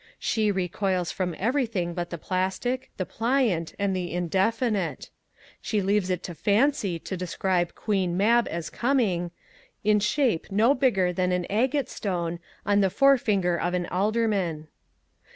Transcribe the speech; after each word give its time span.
She 0.17 0.49
recoils 0.49 1.11
from 1.11 1.35
everything 1.37 1.93
but 1.93 2.09
the 2.09 2.17
plastic, 2.17 2.89
the 2.97 3.05
pliant, 3.05 3.75
and 3.77 3.95
the 3.95 4.11
indefinite. 4.11 5.11
She 5.61 5.79
leaves 5.79 6.09
it 6.09 6.23
to 6.23 6.33
Fancy 6.33 6.97
to 6.97 7.15
describe 7.15 7.75
Queen 7.75 8.17
Mab 8.17 8.47
as 8.47 8.71
coming, 8.71 9.29
In 9.83 9.99
shape 9.99 10.47
no 10.51 10.73
bigger 10.73 11.13
than 11.13 11.31
an 11.31 11.45
agate 11.51 11.87
stone 11.87 12.39
On 12.65 12.81
the 12.81 12.89
fore 12.89 13.19
finger 13.19 13.55
of 13.55 13.75
an 13.75 13.85
alderman. 13.85 14.69